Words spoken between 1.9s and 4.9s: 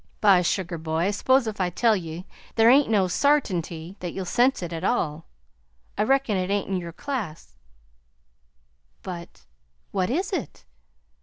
ye, there ain't no sartinty that you'll sense it at